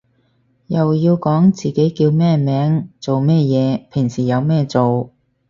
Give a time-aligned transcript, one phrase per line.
[0.65, 5.11] 又要講自己叫咩名做咩嘢平時有咩做